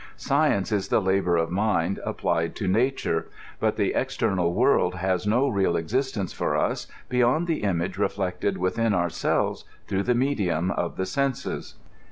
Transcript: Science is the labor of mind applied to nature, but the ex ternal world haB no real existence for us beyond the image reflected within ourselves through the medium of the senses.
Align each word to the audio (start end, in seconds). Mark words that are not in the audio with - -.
Science 0.17 0.71
is 0.71 0.87
the 0.87 0.99
labor 0.99 1.37
of 1.37 1.51
mind 1.51 1.99
applied 2.03 2.55
to 2.55 2.67
nature, 2.67 3.27
but 3.59 3.75
the 3.75 3.93
ex 3.93 4.17
ternal 4.17 4.51
world 4.51 4.95
haB 4.95 5.27
no 5.27 5.47
real 5.47 5.75
existence 5.77 6.33
for 6.33 6.55
us 6.57 6.87
beyond 7.07 7.45
the 7.45 7.61
image 7.61 7.99
reflected 7.99 8.57
within 8.57 8.95
ourselves 8.95 9.63
through 9.87 10.01
the 10.01 10.15
medium 10.15 10.71
of 10.71 10.97
the 10.97 11.05
senses. 11.05 11.75